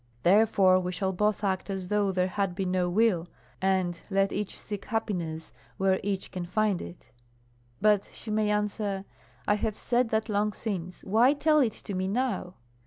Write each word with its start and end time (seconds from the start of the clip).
Therefore 0.23 0.79
we 0.79 0.91
shall 0.91 1.13
both 1.13 1.43
act 1.43 1.69
as 1.69 1.89
though 1.89 2.11
there 2.11 2.27
had 2.29 2.55
been 2.55 2.71
no 2.71 2.89
will, 2.89 3.27
and 3.61 4.01
let 4.09 4.31
each 4.31 4.57
seek 4.57 4.85
happiness 4.85 5.53
where 5.77 5.99
each 6.01 6.31
can 6.31 6.43
find 6.47 6.81
it?" 6.81 7.11
But 7.79 8.09
she 8.11 8.31
may 8.31 8.49
answer: 8.49 9.05
"I 9.47 9.53
have 9.53 9.77
said 9.77 10.09
that 10.09 10.27
long 10.27 10.53
since; 10.53 11.03
why 11.03 11.33
tell 11.33 11.59
it 11.59 11.73
to 11.85 11.93
me 11.93 12.07
now?" 12.07 12.55